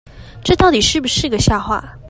[0.43, 1.99] 這到底是不是個笑話